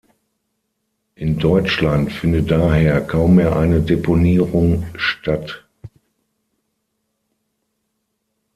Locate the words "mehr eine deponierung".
3.35-4.87